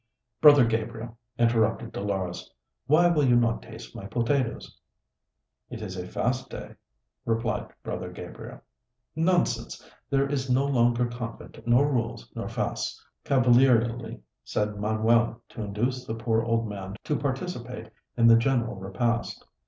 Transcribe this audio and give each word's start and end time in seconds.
"Brother 0.41 0.65
Gabriel," 0.65 1.19
interrupted 1.37 1.91
Dolores, 1.91 2.51
"why 2.87 3.07
will 3.07 3.23
you 3.23 3.35
not 3.35 3.61
taste 3.61 3.95
my 3.95 4.07
potatoes?" 4.07 4.75
"It 5.69 5.83
is 5.83 5.95
a 5.95 6.07
fast 6.07 6.49
day," 6.49 6.73
replied 7.23 7.67
Brother 7.83 8.09
Gabriel. 8.09 8.61
"Nonsense! 9.15 9.87
There 10.09 10.27
is 10.27 10.49
no 10.49 10.65
longer 10.65 11.05
convent, 11.05 11.59
nor 11.67 11.87
rules, 11.87 12.27
nor 12.33 12.49
fasts," 12.49 13.05
cavalierly 13.23 14.19
said 14.43 14.75
Manuel, 14.75 15.43
to 15.49 15.61
induce 15.61 16.03
the 16.03 16.15
poor 16.15 16.41
old 16.41 16.67
man 16.67 16.95
to 17.03 17.15
participate 17.15 17.91
in 18.17 18.25
the 18.25 18.37
general 18.37 18.77
repast. 18.77 19.45